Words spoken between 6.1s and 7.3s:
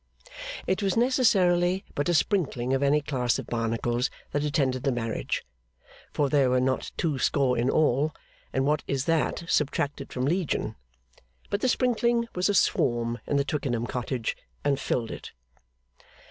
for there were not two